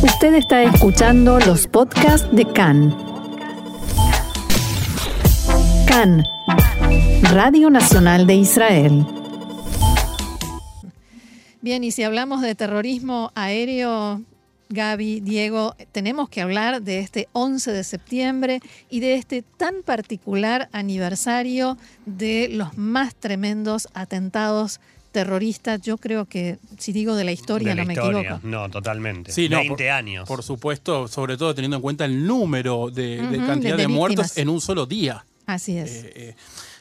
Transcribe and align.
Usted 0.00 0.34
está 0.34 0.62
escuchando 0.62 1.40
los 1.40 1.66
podcasts 1.66 2.28
de 2.30 2.44
CAN. 2.52 2.96
CAN, 5.88 6.24
Radio 7.32 7.68
Nacional 7.68 8.24
de 8.24 8.36
Israel. 8.36 9.04
Bien, 11.60 11.82
y 11.82 11.90
si 11.90 12.04
hablamos 12.04 12.42
de 12.42 12.54
terrorismo 12.54 13.32
aéreo, 13.34 14.22
Gaby, 14.68 15.18
Diego, 15.18 15.74
tenemos 15.90 16.28
que 16.28 16.42
hablar 16.42 16.82
de 16.82 17.00
este 17.00 17.28
11 17.32 17.72
de 17.72 17.82
septiembre 17.82 18.60
y 18.88 19.00
de 19.00 19.14
este 19.14 19.42
tan 19.42 19.82
particular 19.82 20.68
aniversario 20.70 21.76
de 22.06 22.48
los 22.52 22.78
más 22.78 23.16
tremendos 23.16 23.88
atentados 23.94 24.78
terroristas. 25.12 25.80
Yo 25.82 25.96
creo 25.98 26.24
que, 26.26 26.58
si 26.78 26.92
digo 26.92 27.14
de 27.16 27.24
la 27.24 27.32
historia, 27.32 27.70
De 27.70 27.74
la 27.74 27.82
no 27.82 27.86
me 27.88 27.94
historia. 27.94 28.20
equivoco. 28.20 28.40
No, 28.46 28.68
totalmente. 28.70 29.32
Sí, 29.32 29.48
no, 29.48 29.58
20 29.58 29.74
por- 29.84 29.88
años. 29.92 30.28
Por 30.28 30.42
supuesto, 30.42 31.08
sobre 31.08 31.36
todo 31.36 31.54
teniendo 31.54 31.76
en 31.76 31.82
cuenta 31.82 32.04
el 32.04 32.26
número 32.26 32.90
de, 32.90 33.18
cantidad 33.46 33.72
de- 33.72 33.76
de, 33.76 33.82
de 33.82 33.88
muertos 33.88 34.36
en 34.38 34.48
un 34.48 34.60
solo 34.60 34.86
día. 34.86 35.24
Así 35.46 35.76
es. 35.78 35.90
Eh, 36.04 36.12
eh, 36.14 36.34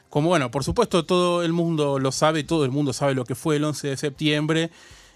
como 0.09 0.30
bueno, 0.30 0.50
por 0.52 0.63
supuesto 0.63 1.05
todo 1.05 1.44
el 1.44 1.53
mundo 1.53 2.00
lo 2.00 2.12
sabe, 2.12 2.44
todo 2.44 2.63
el 2.66 2.72
mundo 2.72 2.94
sabe 2.94 3.13
lo 3.13 3.26
que 3.26 3.36
fue 3.36 3.58
el 3.58 3.63
11 3.63 3.90
de 3.90 3.98
septiembre 3.98 4.70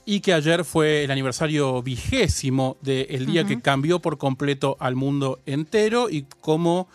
y 0.05 0.19
que 0.19 0.33
ayer 0.33 0.65
fue 0.65 1.03
el 1.03 1.11
aniversario 1.11 1.81
vigésimo 1.81 2.75
del 2.81 3.25
día 3.25 3.45
que 3.45 3.61
cambió 3.61 3.99
por 3.99 4.17
completo 4.17 4.75
al 4.79 4.95
mundo 4.95 5.39
entero 5.45 6.09
y 6.09 6.25
cómo, 6.41 6.87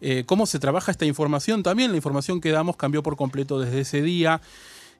eh, 0.00 0.24
cómo 0.26 0.46
se 0.46 0.58
trabaja 0.58 0.90
esta 0.90 1.04
información. 1.04 1.62
También 1.62 1.90
la 1.90 1.96
información 1.96 2.40
que 2.40 2.50
damos 2.50 2.76
cambió 2.76 3.02
por 3.02 3.16
completo 3.16 3.60
desde 3.60 3.80
ese 3.80 4.02
día 4.02 4.40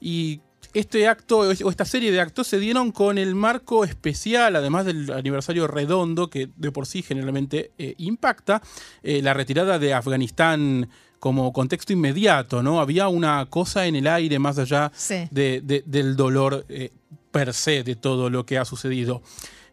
y 0.01 0.41
este 0.75 1.09
acto 1.09 1.39
o 1.39 1.71
esta 1.71 1.85
serie 1.85 2.11
de 2.13 2.21
actos 2.21 2.47
se 2.49 2.59
dieron 2.59 2.93
con 2.93 3.17
el 3.19 3.35
marco 3.35 3.85
especial, 3.85 4.57
además 4.57 4.85
del 4.87 5.11
aniversario 5.13 5.67
redondo 5.67 6.29
que 6.29 6.49
de 6.57 6.71
por 6.73 6.87
sí 6.87 7.03
generalmente 7.03 7.71
eh, 7.79 7.95
impacta, 7.99 8.61
eh, 9.03 9.23
la 9.23 9.33
retirada 9.35 9.79
de 9.79 9.95
Afganistán 9.95 10.89
como 11.21 11.53
contexto 11.53 11.93
inmediato, 11.93 12.63
¿no? 12.63 12.81
Había 12.81 13.09
una 13.09 13.47
cosa 13.47 13.87
en 13.87 13.97
el 13.97 14.07
aire 14.07 14.39
más 14.39 14.59
allá 14.59 14.93
Sí. 14.95 15.27
de- 15.31 15.61
de- 15.65 15.83
del 15.87 16.17
dolor 16.17 16.67
eh, 16.69 16.91
per 17.31 17.55
se 17.55 17.83
de 17.83 17.97
todo 17.97 18.29
lo 18.29 18.45
que 18.45 18.59
ha 18.59 18.65
sucedido. 18.65 19.23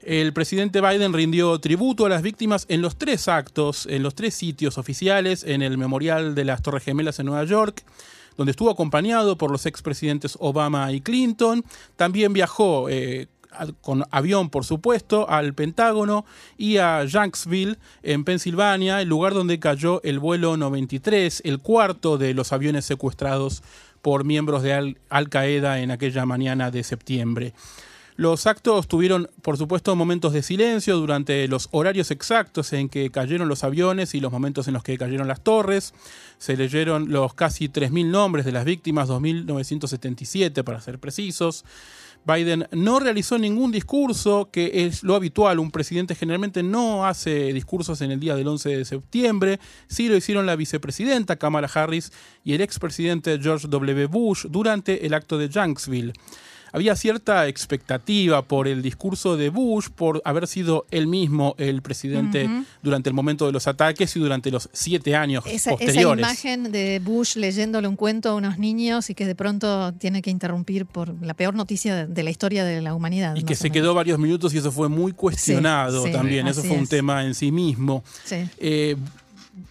El 0.02 0.34
presidente 0.34 0.82
Biden 0.82 1.14
rindió 1.14 1.60
tributo 1.60 2.06
a 2.06 2.10
las 2.10 2.22
víctimas 2.24 2.66
en 2.70 2.82
los 2.82 2.96
tres 2.98 3.28
actos, 3.28 3.86
en 3.86 4.02
los 4.02 4.16
tres 4.16 4.34
sitios 4.34 4.78
oficiales, 4.80 5.44
en 5.44 5.62
el 5.62 5.78
Memorial 5.78 6.34
de 6.34 6.46
las 6.46 6.62
Torres 6.64 6.84
Gemelas 6.84 7.20
en 7.20 7.28
Nueva 7.28 7.44
York, 7.44 7.84
donde 8.38 8.52
estuvo 8.52 8.70
acompañado 8.70 9.38
por 9.38 9.52
los 9.52 9.66
expresidentes 9.66 10.38
Obama 10.40 10.92
y 10.92 11.02
Clinton. 11.02 11.64
También 11.96 12.34
viajó 12.34 12.90
eh, 12.90 13.28
al- 13.52 13.76
con 13.76 14.06
avión, 14.12 14.50
por 14.50 14.64
supuesto, 14.66 15.30
al 15.30 15.54
Pentágono 15.54 16.26
y 16.58 16.78
a 16.78 17.04
Yanksville, 17.06 17.78
en 18.04 18.24
Pensilvania, 18.24 19.02
el 19.02 19.10
lugar 19.10 19.34
donde 19.34 19.60
cayó 19.60 20.02
el 20.04 20.20
vuelo 20.20 20.56
93, 20.58 21.42
el 21.46 21.60
cuarto 21.60 22.18
de 22.18 22.34
los 22.34 22.54
aviones 22.54 22.86
secuestrados 22.86 23.62
por 24.02 24.24
miembros 24.24 24.64
de 24.64 24.74
Al- 24.74 24.98
Al-Qaeda 25.10 25.80
en 25.82 25.92
aquella 25.92 26.26
mañana 26.26 26.72
de 26.72 26.84
septiembre. 26.84 27.54
Los 28.22 28.46
actos 28.46 28.88
tuvieron, 28.88 29.32
por 29.42 29.58
supuesto, 29.58 29.96
momentos 29.96 30.32
de 30.32 30.44
silencio 30.44 30.96
durante 30.98 31.48
los 31.48 31.70
horarios 31.72 32.12
exactos 32.12 32.72
en 32.72 32.88
que 32.88 33.10
cayeron 33.10 33.48
los 33.48 33.64
aviones 33.64 34.14
y 34.14 34.20
los 34.20 34.32
momentos 34.32 34.68
en 34.68 34.76
los 34.76 34.84
que 34.84 34.96
cayeron 34.96 35.28
las 35.28 35.42
torres. 35.42 35.96
Se 36.38 36.56
leyeron 36.56 37.12
los 37.12 37.34
casi 37.34 37.68
3.000 37.68 38.12
nombres 38.12 38.46
de 38.46 38.52
las 38.52 38.64
víctimas, 38.64 39.10
2.977 39.10 40.64
para 40.64 40.82
ser 40.82 41.00
precisos. 41.00 41.66
Biden 42.24 42.68
no 42.72 43.00
realizó 43.00 43.40
ningún 43.40 43.72
discurso, 43.72 44.50
que 44.52 44.86
es 44.86 45.02
lo 45.02 45.16
habitual. 45.16 45.58
Un 45.58 45.72
presidente 45.72 46.14
generalmente 46.14 46.62
no 46.62 47.08
hace 47.08 47.52
discursos 47.54 48.02
en 48.02 48.12
el 48.12 48.20
día 48.20 48.36
del 48.36 48.48
11 48.48 48.78
de 48.78 48.86
septiembre. 48.86 49.60
Sí 49.88 50.10
lo 50.10 50.16
hicieron 50.16 50.46
la 50.46 50.56
vicepresidenta 50.56 51.38
Kamala 51.38 51.72
Harris 51.74 52.12
y 52.44 52.54
el 52.54 52.62
expresidente 52.62 53.40
George 53.42 53.68
W. 53.68 54.06
Bush 54.06 54.46
durante 54.48 55.08
el 55.08 55.16
acto 55.16 55.40
de 55.40 55.50
Yanksville. 55.50 56.14
Había 56.74 56.96
cierta 56.96 57.48
expectativa 57.48 58.42
por 58.44 58.68
el 58.68 58.82
discurso 58.82 59.38
de 59.38 59.50
Bush, 59.50 59.90
por 59.94 60.22
haber 60.26 60.48
sido 60.48 60.86
él 60.92 61.08
mismo 61.08 61.56
el 61.58 61.82
presidente 61.82 62.50
durante 62.82 63.10
el 63.10 63.14
momento 63.14 63.46
de 63.46 63.52
los 63.52 63.68
ataques 63.68 64.16
y 64.16 64.20
durante 64.20 64.52
los 64.52 64.70
siete 64.72 65.16
años 65.16 65.44
Esa, 65.46 65.54
esa 65.54 65.72
posteriores. 65.72 66.26
imagen 66.26 66.72
de 66.72 67.02
Bush 67.04 67.36
leyéndole 67.36 67.88
un 67.88 67.96
cuento 67.96 68.30
a 68.30 68.36
unos 68.36 68.58
niños 68.58 69.10
y 69.10 69.16
que 69.16 69.26
de 69.26 69.36
pronto 69.36 69.94
tiene 69.94 70.22
que 70.22 70.30
interrumpir 70.30 70.86
por 70.86 71.22
la 71.22 71.34
peor 71.34 71.56
noticia 71.56 71.96
de, 71.96 72.08
de 72.08 72.24
la 72.24 72.30
historia 72.30 72.64
de 72.64 72.82
la 72.82 72.94
humanidad. 72.96 73.36
Y 73.36 73.44
que 73.44 73.56
se 73.56 73.70
quedó 73.70 73.94
varios 73.94 74.18
minutos 74.20 74.54
y 74.54 74.58
eso 74.60 74.72
fue 74.72 74.88
muy 74.90 75.12
cuestionado 75.14 76.06
sí, 76.06 76.12
también. 76.12 76.48
Eso 76.48 76.62
fue 76.64 76.78
un 76.78 76.84
es. 76.84 76.90
tema 76.90 77.26
en 77.26 77.36
sí 77.36 77.52
mismo. 77.52 78.04
Sí. 78.24 78.38
Eh, 78.60 78.96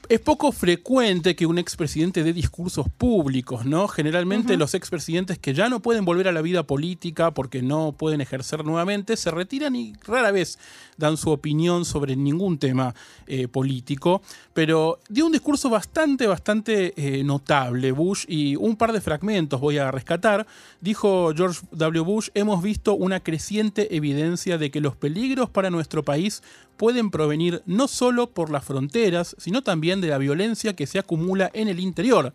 es 0.08 0.20
poco 0.20 0.52
frecuente 0.52 1.34
que 1.34 1.46
un 1.46 1.58
expresidente 1.58 2.22
dé 2.22 2.32
discursos 2.32 2.86
públicos, 2.88 3.64
¿no? 3.64 3.88
Generalmente 3.88 4.56
los 4.56 4.74
expresidentes 4.74 5.38
que 5.38 5.54
ya 5.54 5.68
no 5.68 5.80
pueden 5.80 6.04
volver 6.04 6.28
a 6.28 6.32
la 6.32 6.42
vida 6.42 6.64
política 6.64 7.32
porque 7.32 7.62
no 7.62 7.92
pueden 7.92 8.20
ejercer 8.20 8.64
nuevamente, 8.64 9.16
se 9.16 9.30
retiran 9.30 9.74
y 9.76 9.94
rara 10.04 10.32
vez 10.32 10.58
dan 11.00 11.16
su 11.16 11.30
opinión 11.30 11.84
sobre 11.84 12.14
ningún 12.14 12.58
tema 12.58 12.94
eh, 13.26 13.48
político, 13.48 14.22
pero 14.54 15.00
dio 15.08 15.26
un 15.26 15.32
discurso 15.32 15.68
bastante, 15.68 16.28
bastante 16.28 16.94
eh, 16.96 17.24
notable 17.24 17.90
Bush 17.90 18.24
y 18.28 18.54
un 18.54 18.76
par 18.76 18.92
de 18.92 19.00
fragmentos 19.00 19.60
voy 19.60 19.78
a 19.78 19.90
rescatar. 19.90 20.46
Dijo 20.80 21.32
George 21.34 21.62
W. 21.72 22.04
Bush, 22.04 22.28
hemos 22.34 22.62
visto 22.62 22.94
una 22.94 23.18
creciente 23.20 23.96
evidencia 23.96 24.58
de 24.58 24.70
que 24.70 24.80
los 24.80 24.94
peligros 24.94 25.50
para 25.50 25.70
nuestro 25.70 26.04
país 26.04 26.42
pueden 26.76 27.10
provenir 27.10 27.62
no 27.66 27.88
solo 27.88 28.30
por 28.30 28.50
las 28.50 28.64
fronteras, 28.64 29.34
sino 29.38 29.62
también 29.62 30.00
de 30.00 30.08
la 30.08 30.18
violencia 30.18 30.76
que 30.76 30.86
se 30.86 30.98
acumula 30.98 31.50
en 31.52 31.68
el 31.68 31.80
interior. 31.80 32.32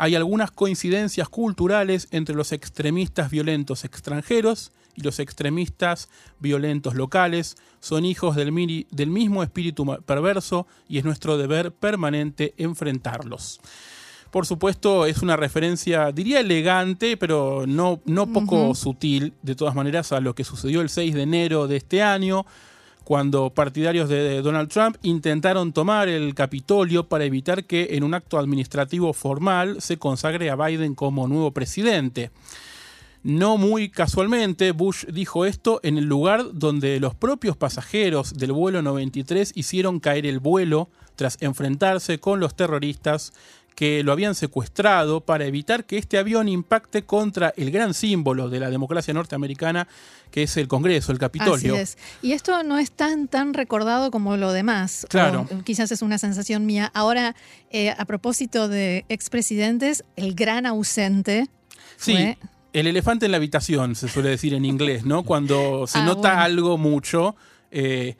Hay 0.00 0.14
algunas 0.14 0.52
coincidencias 0.52 1.28
culturales 1.28 2.06
entre 2.12 2.36
los 2.36 2.52
extremistas 2.52 3.30
violentos 3.30 3.84
extranjeros 3.84 4.70
y 4.94 5.02
los 5.02 5.18
extremistas 5.18 6.08
violentos 6.38 6.94
locales. 6.94 7.56
Son 7.80 8.04
hijos 8.04 8.36
del, 8.36 8.52
miri- 8.52 8.86
del 8.92 9.10
mismo 9.10 9.42
espíritu 9.42 9.84
perverso 10.06 10.68
y 10.88 10.98
es 10.98 11.04
nuestro 11.04 11.36
deber 11.36 11.72
permanente 11.72 12.54
enfrentarlos. 12.58 13.60
Por 14.30 14.46
supuesto, 14.46 15.06
es 15.06 15.22
una 15.22 15.36
referencia, 15.36 16.12
diría 16.12 16.40
elegante, 16.40 17.16
pero 17.16 17.64
no, 17.66 18.00
no 18.04 18.26
poco 18.32 18.74
sutil, 18.74 19.32
de 19.42 19.54
todas 19.54 19.74
maneras, 19.74 20.12
a 20.12 20.20
lo 20.20 20.34
que 20.34 20.44
sucedió 20.44 20.80
el 20.80 20.90
6 20.90 21.14
de 21.14 21.22
enero 21.22 21.66
de 21.66 21.76
este 21.78 22.02
año, 22.02 22.44
cuando 23.08 23.48
partidarios 23.48 24.10
de 24.10 24.42
Donald 24.42 24.68
Trump 24.68 24.98
intentaron 25.00 25.72
tomar 25.72 26.08
el 26.08 26.34
Capitolio 26.34 27.08
para 27.08 27.24
evitar 27.24 27.64
que 27.64 27.88
en 27.92 28.04
un 28.04 28.12
acto 28.12 28.38
administrativo 28.38 29.14
formal 29.14 29.80
se 29.80 29.96
consagre 29.96 30.50
a 30.50 30.56
Biden 30.56 30.94
como 30.94 31.26
nuevo 31.26 31.50
presidente. 31.52 32.30
No 33.22 33.56
muy 33.56 33.88
casualmente, 33.88 34.72
Bush 34.72 35.06
dijo 35.06 35.46
esto 35.46 35.80
en 35.82 35.96
el 35.96 36.04
lugar 36.04 36.48
donde 36.52 37.00
los 37.00 37.14
propios 37.14 37.56
pasajeros 37.56 38.34
del 38.34 38.52
vuelo 38.52 38.82
93 38.82 39.52
hicieron 39.54 40.00
caer 40.00 40.26
el 40.26 40.38
vuelo 40.38 40.90
tras 41.16 41.38
enfrentarse 41.40 42.20
con 42.20 42.40
los 42.40 42.56
terroristas 42.56 43.32
que 43.78 44.02
lo 44.02 44.10
habían 44.10 44.34
secuestrado 44.34 45.20
para 45.20 45.44
evitar 45.46 45.84
que 45.84 45.98
este 45.98 46.18
avión 46.18 46.48
impacte 46.48 47.04
contra 47.04 47.54
el 47.56 47.70
gran 47.70 47.94
símbolo 47.94 48.48
de 48.50 48.58
la 48.58 48.70
democracia 48.70 49.14
norteamericana, 49.14 49.86
que 50.32 50.42
es 50.42 50.56
el 50.56 50.66
Congreso, 50.66 51.12
el 51.12 51.18
Capitolio. 51.18 51.74
Así 51.74 51.82
es. 51.82 51.98
Y 52.20 52.32
esto 52.32 52.60
no 52.64 52.78
es 52.78 52.90
tan, 52.90 53.28
tan 53.28 53.54
recordado 53.54 54.10
como 54.10 54.36
lo 54.36 54.50
demás. 54.50 55.06
Claro. 55.08 55.46
O 55.56 55.62
quizás 55.62 55.92
es 55.92 56.02
una 56.02 56.18
sensación 56.18 56.66
mía. 56.66 56.90
Ahora, 56.92 57.36
eh, 57.70 57.90
a 57.96 58.04
propósito 58.04 58.66
de 58.66 59.04
expresidentes, 59.08 60.02
el 60.16 60.34
gran 60.34 60.66
ausente 60.66 61.46
Sí, 61.96 62.14
fue... 62.14 62.38
el 62.72 62.88
elefante 62.88 63.26
en 63.26 63.30
la 63.30 63.36
habitación, 63.36 63.94
se 63.94 64.08
suele 64.08 64.30
decir 64.30 64.54
en 64.54 64.64
inglés, 64.64 65.04
¿no? 65.04 65.22
Cuando 65.24 65.86
se 65.86 65.98
Ah, 65.98 66.04
nota 66.04 66.30
bueno. 66.30 66.42
algo 66.42 66.78
mucho. 66.78 67.36
eh, 67.70 68.16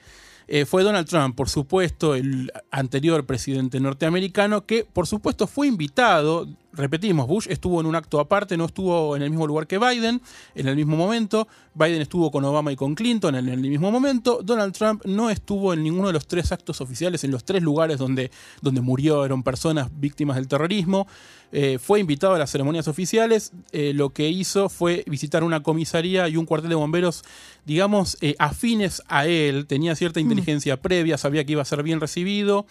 eh, 0.49 0.65
fue 0.65 0.83
Donald 0.83 1.06
Trump, 1.06 1.37
por 1.37 1.50
supuesto, 1.50 2.15
el 2.15 2.50
anterior 2.71 3.27
presidente 3.27 3.81
norteamericano, 3.81 4.65
que 4.65 4.85
por 4.85 5.06
supuesto 5.06 5.47
fue 5.47 5.67
invitado, 5.67 6.49
repetimos, 6.73 7.26
Bush 7.26 7.47
estuvo 7.49 7.81
en 7.81 7.87
un 7.87 7.94
acto 7.94 8.20
aparte, 8.20 8.56
no 8.56 8.67
estuvo 8.67 9.17
en 9.17 9.23
el 9.23 9.31
mismo 9.31 9.47
lugar 9.47 9.67
que 9.67 9.79
Biden, 9.79 10.20
en 10.55 10.69
el 10.69 10.76
mismo 10.76 10.97
momento, 10.97 11.49
Biden 11.75 12.00
estuvo 12.00 12.31
con 12.31 12.44
Obama 12.44 12.73
y 12.73 12.76
con 12.76 12.94
Clinton 12.94 13.35
en 13.35 13.49
el 13.49 13.59
mismo 13.61 13.91
momento, 13.91 14.41
Donald 14.43 14.75
Trump 14.75 15.05
no 15.05 15.31
estuvo 15.31 15.73
en 15.73 15.82
ninguno 15.82 16.09
de 16.09 16.12
los 16.12 16.26
tres 16.26 16.53
actos 16.53 16.81
oficiales, 16.81 17.25
en 17.25 17.31
los 17.31 17.44
tres 17.44 17.62
lugares 17.62 17.99
donde, 17.99 18.31
donde 18.61 18.81
murieron 18.81 19.43
personas 19.43 19.88
víctimas 19.99 20.37
del 20.37 20.49
terrorismo, 20.49 21.06
eh, 21.50 21.79
fue 21.79 22.00
invitado 22.00 22.35
a 22.35 22.38
las 22.38 22.50
ceremonias 22.50 22.88
oficiales, 22.88 23.53
eh, 23.73 23.93
lo 23.94 24.11
que 24.11 24.29
hizo 24.29 24.69
fue 24.69 25.05
visitar 25.06 25.44
una 25.44 25.62
comisaría 25.62 26.29
y 26.29 26.37
un 26.37 26.44
cuartel 26.44 26.69
de 26.69 26.75
bomberos, 26.76 27.25
digamos, 27.65 28.19
eh, 28.20 28.35
afines 28.38 29.03
a 29.09 29.26
él, 29.26 29.67
tenía 29.67 29.97
cierta 29.97 30.20
inteligencia 30.20 30.81
previa, 30.81 31.17
sabía 31.17 31.44
que 31.44 31.53
iba 31.53 31.62
a 31.62 31.65
ser 31.65 31.82
bien 31.82 32.00
recibido 32.00 32.67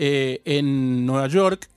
eh, 0.00 0.42
en 0.44 1.06
Nueva 1.06 1.26
York, 1.26 1.68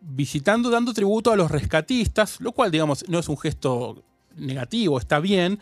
visitando, 0.00 0.70
dando 0.70 0.92
tributo 0.92 1.32
a 1.32 1.36
los 1.36 1.50
rescatistas, 1.50 2.40
lo 2.40 2.52
cual, 2.52 2.70
digamos, 2.70 3.04
no 3.08 3.18
es 3.18 3.28
un 3.28 3.38
gesto 3.38 4.02
negativo, 4.36 4.98
está 4.98 5.20
bien, 5.20 5.58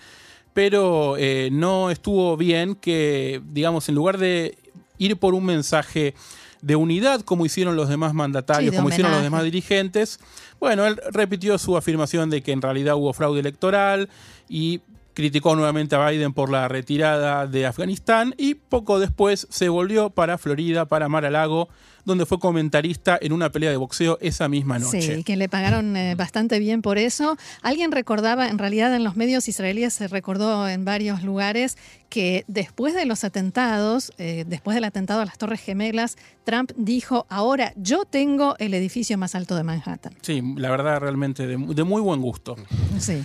pero 0.52 1.16
eh, 1.18 1.50
no 1.52 1.90
estuvo 1.90 2.36
bien 2.36 2.74
que, 2.74 3.42
digamos, 3.52 3.88
en 3.88 3.94
lugar 3.94 4.18
de 4.18 4.56
ir 4.98 5.16
por 5.16 5.34
un 5.34 5.44
mensaje 5.44 6.14
de 6.62 6.76
unidad 6.76 7.20
como 7.20 7.44
hicieron 7.44 7.76
los 7.76 7.88
demás 7.88 8.14
mandatarios, 8.14 8.74
como 8.74 8.88
hicieron 8.88 9.12
los 9.12 9.22
demás 9.22 9.44
dirigentes, 9.44 10.18
bueno, 10.58 10.86
él 10.86 11.00
repitió 11.12 11.58
su 11.58 11.76
afirmación 11.76 12.30
de 12.30 12.42
que 12.42 12.52
en 12.52 12.62
realidad 12.62 12.96
hubo 12.96 13.12
fraude 13.12 13.40
electoral 13.40 14.08
y 14.48 14.80
criticó 15.16 15.56
nuevamente 15.56 15.96
a 15.96 16.10
Biden 16.10 16.34
por 16.34 16.50
la 16.50 16.68
retirada 16.68 17.46
de 17.46 17.64
Afganistán 17.64 18.34
y 18.36 18.54
poco 18.54 19.00
después 19.00 19.46
se 19.48 19.70
volvió 19.70 20.10
para 20.10 20.36
Florida, 20.36 20.84
para 20.84 21.08
Mar-a-Lago, 21.08 21.70
donde 22.04 22.26
fue 22.26 22.38
comentarista 22.38 23.18
en 23.20 23.32
una 23.32 23.50
pelea 23.50 23.70
de 23.70 23.78
boxeo 23.78 24.18
esa 24.20 24.46
misma 24.50 24.78
noche. 24.78 25.16
Sí, 25.16 25.24
que 25.24 25.36
le 25.36 25.48
pagaron 25.48 25.96
eh, 25.96 26.14
bastante 26.16 26.58
bien 26.58 26.82
por 26.82 26.98
eso. 26.98 27.38
Alguien 27.62 27.92
recordaba, 27.92 28.48
en 28.48 28.58
realidad 28.58 28.94
en 28.94 29.04
los 29.04 29.16
medios 29.16 29.48
israelíes 29.48 29.94
se 29.94 30.06
recordó 30.06 30.68
en 30.68 30.84
varios 30.84 31.22
lugares 31.22 31.78
que 32.08 32.44
después 32.46 32.94
de 32.94 33.04
los 33.04 33.24
atentados, 33.24 34.12
eh, 34.18 34.44
después 34.46 34.74
del 34.74 34.84
atentado 34.84 35.20
a 35.20 35.24
las 35.24 35.38
Torres 35.38 35.60
Gemelas, 35.60 36.16
Trump 36.44 36.72
dijo, 36.76 37.26
ahora 37.28 37.72
yo 37.76 38.04
tengo 38.04 38.56
el 38.58 38.74
edificio 38.74 39.18
más 39.18 39.34
alto 39.34 39.56
de 39.56 39.64
Manhattan. 39.64 40.14
Sí, 40.22 40.42
la 40.56 40.70
verdad 40.70 41.00
realmente 41.00 41.46
de, 41.46 41.56
muy 41.56 42.00
buen 42.00 42.20
gusto. 42.20 42.56
Sí. 42.98 43.24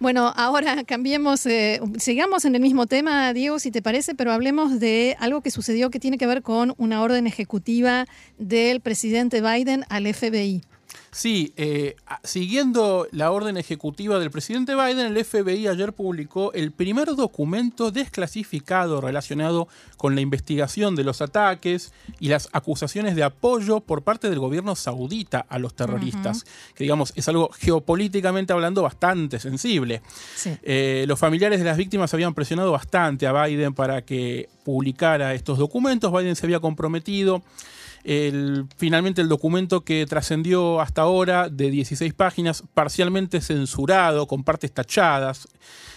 Bueno, 0.00 0.32
ahora 0.36 0.82
cambiemos, 0.84 1.46
eh, 1.46 1.80
sigamos 1.98 2.44
en 2.44 2.54
el 2.54 2.60
mismo 2.60 2.86
tema, 2.86 3.32
Diego, 3.32 3.58
si 3.58 3.70
te 3.70 3.82
parece, 3.82 4.14
pero 4.14 4.32
hablemos 4.32 4.80
de 4.80 5.16
algo 5.20 5.40
que 5.40 5.50
sucedió 5.50 5.90
que 5.90 6.00
tiene 6.00 6.18
que 6.18 6.26
ver 6.26 6.42
con 6.42 6.74
una 6.78 7.02
orden 7.02 7.26
ejecutiva 7.26 8.06
del 8.38 8.80
presidente 8.80 9.40
Biden 9.40 9.84
al 9.88 10.12
FBI. 10.12 10.62
Sí, 11.10 11.52
eh, 11.56 11.96
siguiendo 12.24 13.06
la 13.12 13.30
orden 13.30 13.56
ejecutiva 13.56 14.18
del 14.18 14.30
presidente 14.30 14.74
Biden, 14.74 15.06
el 15.06 15.24
FBI 15.24 15.68
ayer 15.68 15.92
publicó 15.92 16.52
el 16.52 16.72
primer 16.72 17.14
documento 17.14 17.90
desclasificado 17.90 19.00
relacionado 19.00 19.68
con 19.96 20.14
la 20.14 20.20
investigación 20.20 20.96
de 20.96 21.04
los 21.04 21.20
ataques 21.20 21.92
y 22.18 22.28
las 22.28 22.48
acusaciones 22.52 23.14
de 23.14 23.22
apoyo 23.22 23.80
por 23.80 24.02
parte 24.02 24.28
del 24.28 24.38
gobierno 24.38 24.74
saudita 24.74 25.46
a 25.48 25.58
los 25.58 25.74
terroristas, 25.74 26.44
que 26.74 26.84
digamos 26.84 27.12
es 27.14 27.28
algo 27.28 27.50
geopolíticamente 27.52 28.52
hablando 28.52 28.82
bastante 28.82 29.38
sensible. 29.38 30.02
Eh, 30.62 31.04
los 31.06 31.18
familiares 31.18 31.60
de 31.60 31.64
las 31.64 31.76
víctimas 31.76 32.12
habían 32.12 32.34
presionado 32.34 32.72
bastante 32.72 33.26
a 33.26 33.44
Biden 33.44 33.74
para 33.74 34.04
que 34.04 34.48
publicara 34.64 35.34
estos 35.34 35.58
documentos, 35.58 36.12
Biden 36.12 36.36
se 36.36 36.46
había 36.46 36.60
comprometido 36.60 37.42
finalmente 38.76 39.22
el 39.22 39.28
documento 39.28 39.82
que 39.82 40.04
trascendió 40.06 40.80
hasta 40.80 41.02
ahora 41.02 41.48
de 41.48 41.70
16 41.70 42.12
páginas, 42.12 42.62
parcialmente 42.74 43.40
censurado, 43.40 44.26
con 44.26 44.44
partes 44.44 44.72
tachadas, 44.72 45.48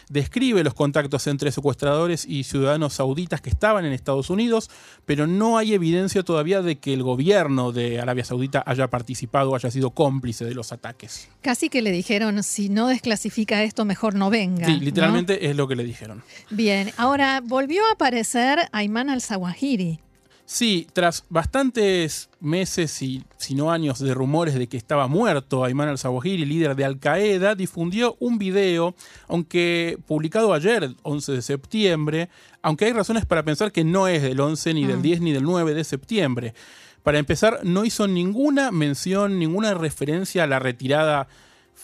describe 0.09 0.63
los 0.63 0.73
contactos 0.73 1.27
entre 1.27 1.51
secuestradores 1.51 2.25
y 2.25 2.43
ciudadanos 2.43 2.93
sauditas 2.93 3.41
que 3.41 3.49
estaban 3.49 3.85
en 3.85 3.91
Estados 3.91 4.29
Unidos, 4.29 4.69
pero 5.05 5.27
no 5.27 5.57
hay 5.57 5.73
evidencia 5.73 6.23
todavía 6.23 6.61
de 6.61 6.77
que 6.77 6.93
el 6.93 7.03
gobierno 7.03 7.73
de 7.73 7.99
Arabia 7.99 8.23
Saudita 8.23 8.63
haya 8.65 8.89
participado 8.89 9.51
o 9.51 9.55
haya 9.55 9.69
sido 9.69 9.91
cómplice 9.91 10.45
de 10.45 10.53
los 10.53 10.71
ataques. 10.71 11.27
Casi 11.41 11.69
que 11.69 11.81
le 11.81 11.91
dijeron, 11.91 12.41
si 12.43 12.69
no 12.69 12.87
desclasifica 12.87 13.63
esto, 13.63 13.83
mejor 13.83 14.15
no 14.15 14.29
venga. 14.29 14.65
Sí, 14.65 14.79
literalmente 14.79 15.49
es 15.49 15.55
lo 15.55 15.67
que 15.67 15.75
le 15.75 15.83
dijeron. 15.83 16.23
Bien, 16.49 16.91
ahora 16.95 17.41
volvió 17.43 17.85
a 17.87 17.93
aparecer 17.93 18.59
Ayman 18.71 19.09
al-Zawahiri. 19.09 19.99
Sí, 20.49 20.87
tras 20.93 21.25
bastantes 21.27 22.29
meses 22.39 23.01
y 23.01 23.21
si 23.35 23.53
no 23.53 23.69
años 23.69 23.99
de 23.99 24.13
rumores 24.13 24.55
de 24.55 24.67
que 24.67 24.77
estaba 24.77 25.09
muerto 25.09 25.65
Ayman 25.65 25.89
al-Zawahiri, 25.89 26.45
líder 26.45 26.73
de 26.77 26.85
Al-Qaeda, 26.85 27.53
difundió 27.53 28.15
un 28.21 28.37
video, 28.37 28.95
aunque 29.27 29.97
publicado 30.07 30.53
ayer, 30.53 30.95
11 31.03 31.33
de 31.33 31.41
septiembre, 31.41 32.29
aunque 32.61 32.85
hay 32.85 32.93
razones 32.93 33.25
para 33.25 33.43
pensar 33.43 33.73
que 33.73 33.83
no 33.83 34.07
es 34.07 34.21
del 34.21 34.39
11 34.39 34.73
ni 34.73 34.85
del 34.85 35.01
10 35.01 35.19
mm. 35.19 35.23
ni 35.25 35.33
del 35.33 35.43
9 35.43 35.73
de 35.73 35.83
septiembre. 35.83 36.53
Para 37.03 37.19
empezar, 37.19 37.59
no 37.63 37.83
hizo 37.83 38.07
ninguna 38.07 38.71
mención, 38.71 39.39
ninguna 39.39 39.73
referencia 39.73 40.45
a 40.45 40.47
la 40.47 40.59
retirada 40.59 41.27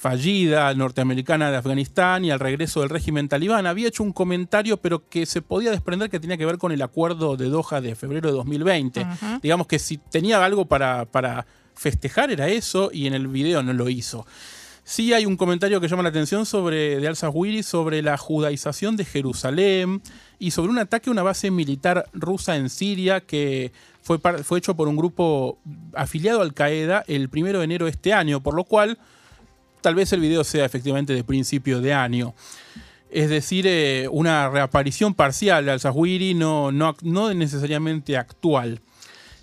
fallida 0.04 0.74
norteamericana 0.74 1.50
de 1.50 1.56
Afganistán 1.56 2.26
y 2.26 2.32
al 2.32 2.42
regreso 2.42 2.82
del 2.82 2.90
régimen 2.90 3.30
talibán. 3.30 3.66
Había 3.66 3.88
hecho 3.88 4.04
un 4.04 4.12
comentario, 4.12 4.76
pero 4.76 5.08
que 5.08 5.26
se 5.26 5.42
podía 5.42 5.72
desprender 5.72 6.10
que 6.10 6.20
tenía 6.20 6.36
que 6.36 6.46
ver 6.46 6.58
con 6.58 6.74
el 6.74 6.82
acuerdo 6.82 7.38
de 7.38 7.48
Doha 7.48 7.80
de 7.80 7.96
febrero 7.96 8.28
de 8.28 8.36
2020. 8.36 9.08
Digamos 9.42 9.66
que 9.66 9.80
si 9.80 9.98
tenía 9.98 10.44
algo 10.44 10.66
para, 10.66 11.06
para 11.06 11.46
festejar 11.74 12.32
era 12.32 12.50
eso 12.50 12.90
y 12.92 13.08
en 13.08 13.14
el 13.14 13.30
video 13.30 13.64
no 13.64 13.72
lo 13.72 13.88
hizo. 13.88 14.28
Sí 14.84 15.14
hay 15.14 15.26
un 15.26 15.38
comentario 15.38 15.80
que 15.80 15.88
llama 15.88 16.04
la 16.04 16.10
atención 16.10 16.46
sobre, 16.46 17.00
de 17.00 17.08
Al-Zawahiri 17.08 17.64
sobre 17.64 18.02
la 18.02 18.18
judaización 18.18 18.98
de 18.98 19.06
Jerusalén 19.06 20.02
y 20.38 20.52
sobre 20.52 20.70
un 20.70 20.80
ataque 20.80 21.10
a 21.10 21.14
una 21.14 21.24
base 21.24 21.50
militar 21.50 22.10
rusa 22.12 22.58
en 22.58 22.70
Siria 22.70 23.22
que 23.22 23.72
fue, 24.02 24.20
fue 24.20 24.58
hecho 24.58 24.76
por 24.76 24.90
un 24.90 24.98
grupo 24.98 25.60
afiliado 25.96 26.42
a 26.42 26.44
Al-Qaeda 26.44 27.06
el 27.08 27.30
primero 27.30 27.60
de 27.60 27.64
enero 27.64 27.86
de 27.86 27.92
este 27.92 28.12
año, 28.12 28.44
por 28.44 28.54
lo 28.54 28.66
cual 28.66 29.00
tal 29.83 29.94
vez 29.94 30.12
el 30.13 30.21
video 30.21 30.44
sea 30.44 30.65
efectivamente 30.65 31.13
de 31.13 31.24
principio 31.24 31.81
de 31.81 31.94
año. 31.94 32.33
Es 33.12 33.30
decir, 33.30 33.68
eh, 33.68 34.07
una 34.09 34.50
reaparición 34.50 35.13
parcial 35.13 35.69
al 35.69 35.80
Zahwiri, 35.80 36.33
no, 36.33 36.71
no, 36.71 36.95
no 37.03 37.31
necesariamente 37.31 38.18
actual. 38.18 38.81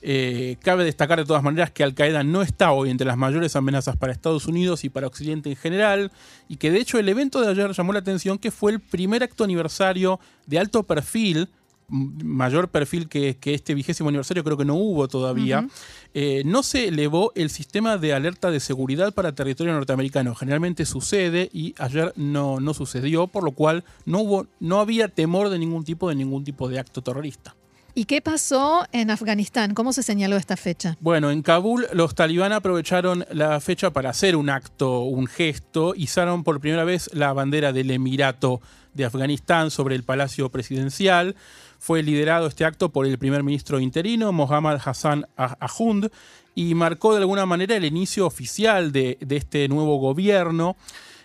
Eh, 0.03 0.57
cabe 0.63 0.85
destacar 0.85 1.19
de 1.19 1.27
todas 1.27 1.43
maneras 1.43 1.71
que 1.71 1.85
Al 1.85 1.95
Qaeda 1.95 2.25
no 2.25 2.41
está 2.41 2.73
hoy 2.73 2.89
entre 2.89 3.07
las 3.07 3.19
mayores 3.19 3.55
amenazas 3.55 3.97
para 3.97 4.13
Estados 4.13 4.47
Unidos 4.47 4.83
y 4.83 4.89
para 4.89 5.07
Occidente 5.07 5.51
en 5.51 5.57
general, 5.57 6.11
y 6.49 6.57
que 6.57 6.71
de 6.71 6.81
hecho 6.81 6.99
el 6.99 7.09
evento 7.09 7.43
de 7.43 7.51
ayer 7.51 7.71
llamó 7.73 7.93
la 7.93 7.99
atención 7.99 8.39
que 8.39 8.51
fue 8.51 8.73
el 8.73 8.81
primer 8.81 9.23
acto 9.23 9.45
aniversario 9.45 10.19
de 10.47 10.59
alto 10.59 10.83
perfil 10.85 11.51
mayor 11.91 12.69
perfil 12.69 13.09
que, 13.09 13.37
este 13.43 13.75
vigésimo 13.75 14.09
aniversario 14.09 14.45
creo 14.45 14.57
que 14.57 14.65
no 14.65 14.75
hubo 14.75 15.09
todavía, 15.09 15.67
eh, 16.15 16.43
no 16.47 16.63
se 16.63 16.89
elevó 16.89 17.33
el 17.35 17.51
sistema 17.51 17.99
de 17.99 18.15
alerta 18.15 18.51
de 18.51 18.61
seguridad 18.61 19.13
para 19.13 19.35
territorio 19.35 19.73
norteamericano. 19.73 20.35
Generalmente 20.35 20.87
sucede 20.87 21.51
y 21.53 21.75
ayer 21.79 22.13
no, 22.17 22.61
no 22.61 22.75
sucedió, 22.75 23.27
por 23.27 23.45
lo 23.45 23.53
cual 23.53 23.85
no, 24.05 24.21
hubo, 24.21 24.47
no 24.61 24.81
había 24.81 25.09
temor 25.09 25.49
de 25.49 25.59
ningún 25.59 25.85
tipo, 25.85 26.09
de 26.09 26.15
ningún 26.15 26.45
tipo 26.45 26.69
de 26.69 26.79
acto 26.79 27.03
terrorista. 27.03 27.55
¿Y 27.95 28.05
qué 28.05 28.21
pasó 28.21 28.87
en 28.93 29.11
Afganistán? 29.11 29.75
¿Cómo 29.75 29.93
se 29.93 30.03
señaló 30.03 30.37
esta 30.37 30.57
fecha? 30.57 30.97
Bueno, 31.01 31.31
en 31.31 31.43
Kabul 31.43 31.87
los 31.93 32.15
talibán 32.15 32.53
aprovecharon 32.53 33.25
la 33.33 33.61
fecha 33.61 33.91
para 33.91 34.11
hacer 34.11 34.37
un 34.37 34.49
acto, 34.49 35.01
un 35.01 35.27
gesto, 35.27 35.95
izaron 35.97 36.45
por 36.45 36.61
primera 36.61 36.85
vez 36.85 37.11
la 37.13 37.33
bandera 37.33 37.73
del 37.73 37.91
Emirato 37.91 38.61
de 38.95 39.05
Afganistán 39.05 39.71
sobre 39.71 39.97
el 39.97 40.05
Palacio 40.05 40.51
Presidencial. 40.51 41.35
Fue 41.81 42.03
liderado 42.03 42.47
este 42.47 42.67
acto 42.67 42.91
por 42.91 43.07
el 43.07 43.17
primer 43.17 43.43
ministro 43.43 43.81
interino, 43.81 44.33
Mohammad 44.33 44.79
Hassan 44.85 45.27
Ahund, 45.35 46.11
y 46.55 46.75
marcó 46.75 47.15
de 47.15 47.21
alguna 47.21 47.47
manera 47.47 47.75
el 47.75 47.87
inicio 47.87 48.27
oficial 48.27 48.93
de, 48.93 49.17
este 49.31 49.67
nuevo 49.67 49.97
gobierno. 49.97 50.77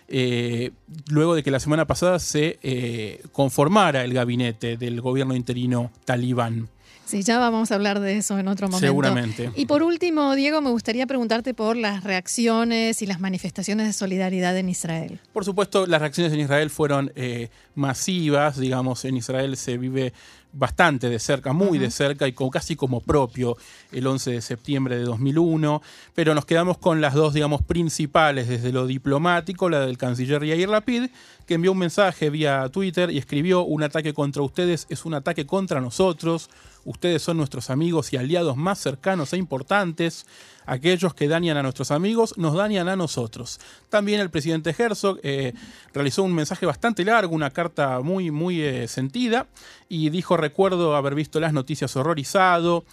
Eh, 0.08 0.70
luego 1.10 1.34
de 1.34 1.42
que 1.42 1.50
la 1.50 1.60
semana 1.60 1.86
pasada 1.86 2.18
se 2.18 2.58
eh, 2.62 3.22
conformara 3.32 4.02
el 4.02 4.14
gabinete 4.14 4.78
del 4.78 5.02
gobierno 5.02 5.36
interino 5.36 5.90
talibán. 6.06 6.70
Sí, 7.06 7.22
ya 7.22 7.38
vamos 7.38 7.70
a 7.70 7.76
hablar 7.76 8.00
de 8.00 8.16
eso 8.16 8.36
en 8.36 8.48
otro 8.48 8.66
momento. 8.66 8.84
Seguramente. 8.84 9.52
Y 9.54 9.66
por 9.66 9.84
último, 9.84 10.34
Diego, 10.34 10.60
me 10.60 10.70
gustaría 10.70 11.06
preguntarte 11.06 11.54
por 11.54 11.76
las 11.76 12.02
reacciones 12.02 13.00
y 13.00 13.06
las 13.06 13.20
manifestaciones 13.20 13.86
de 13.86 13.92
solidaridad 13.92 14.56
en 14.58 14.68
Israel. 14.68 15.20
Por 15.32 15.44
supuesto, 15.44 15.86
las 15.86 16.00
reacciones 16.00 16.32
en 16.32 16.40
Israel 16.40 16.68
fueron 16.68 17.12
eh, 17.14 17.48
masivas, 17.76 18.58
digamos, 18.58 19.04
en 19.04 19.16
Israel 19.16 19.56
se 19.56 19.78
vive 19.78 20.12
bastante 20.56 21.08
de 21.08 21.18
cerca, 21.18 21.52
muy 21.52 21.78
de 21.78 21.90
cerca 21.90 22.26
y 22.26 22.34
casi 22.50 22.76
como 22.76 23.00
propio 23.00 23.56
el 23.92 24.06
11 24.06 24.32
de 24.32 24.40
septiembre 24.40 24.96
de 24.96 25.04
2001, 25.04 25.82
pero 26.14 26.34
nos 26.34 26.44
quedamos 26.44 26.78
con 26.78 27.00
las 27.00 27.14
dos, 27.14 27.34
digamos, 27.34 27.62
principales 27.62 28.48
desde 28.48 28.72
lo 28.72 28.86
diplomático, 28.86 29.68
la 29.68 29.80
del 29.80 29.98
canciller 29.98 30.44
Yair 30.44 30.68
Lapid, 30.68 31.10
que 31.46 31.54
envió 31.54 31.72
un 31.72 31.78
mensaje 31.78 32.30
vía 32.30 32.68
Twitter 32.70 33.10
y 33.10 33.18
escribió, 33.18 33.62
un 33.62 33.82
ataque 33.82 34.14
contra 34.14 34.42
ustedes 34.42 34.86
es 34.88 35.04
un 35.04 35.14
ataque 35.14 35.46
contra 35.46 35.80
nosotros, 35.80 36.50
ustedes 36.86 37.20
son 37.20 37.36
nuestros 37.36 37.68
amigos 37.68 38.12
y 38.12 38.16
aliados 38.16 38.56
más 38.56 38.78
cercanos 38.78 39.32
e 39.32 39.36
importantes, 39.36 40.26
aquellos 40.64 41.12
que 41.12 41.28
dañan 41.28 41.58
a 41.58 41.62
nuestros 41.62 41.90
amigos 41.90 42.38
nos 42.38 42.54
dañan 42.54 42.88
a 42.88 42.96
nosotros. 42.96 43.60
También 43.90 44.20
el 44.20 44.30
presidente 44.30 44.74
Herzog 44.76 45.18
eh, 45.22 45.52
realizó 45.92 46.22
un 46.22 46.34
mensaje 46.34 46.64
bastante 46.64 47.04
largo, 47.04 47.34
una 47.34 47.50
carta 47.50 48.00
muy, 48.00 48.30
muy 48.30 48.62
eh, 48.62 48.88
sentida, 48.88 49.46
y 49.88 50.08
dijo, 50.10 50.36
recuerdo 50.36 50.96
haber 50.96 51.14
visto 51.14 51.40
las 51.40 51.52
noticias 51.52 51.94
horrorizado. 51.96 52.84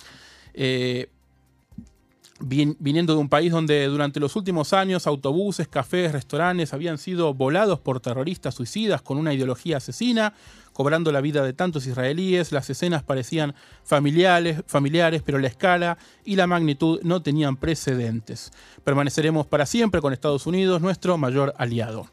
Eh, 0.54 1.08
viniendo 2.40 3.14
de 3.14 3.20
un 3.20 3.30
país 3.30 3.52
donde 3.52 3.86
durante 3.88 4.20
los 4.20 4.36
últimos 4.36 4.74
años 4.74 5.08
autobuses, 5.08 5.68
cafés, 5.68 6.12
restaurantes 6.12 6.74
habían 6.74 6.98
sido 6.98 7.34
volados 7.34 7.80
por 7.80 8.00
terroristas 8.00 8.56
suicidas 8.56 9.02
con 9.02 9.18
una 9.18 9.34
ideología 9.34 9.78
asesina, 9.78 10.34
cobrando 10.74 11.12
la 11.12 11.22
vida 11.22 11.44
de 11.44 11.54
tantos 11.54 11.86
israelíes, 11.86 12.52
las 12.52 12.70
escenas 12.70 13.04
parecían 13.04 13.54
familiares, 13.84 14.64
familiares, 14.66 15.22
pero 15.24 15.38
la 15.38 15.48
escala 15.48 15.98
y 16.26 16.36
la 16.36 16.48
magnitud 16.48 17.00
no 17.04 17.22
tenían 17.22 17.58
precedentes. 17.58 18.52
Permaneceremos 18.84 19.46
para 19.46 19.66
siempre 19.66 20.02
con 20.02 20.14
Estados 20.14 20.48
Unidos, 20.48 20.82
nuestro 20.82 21.18
mayor 21.18 21.54
aliado. 21.58 22.13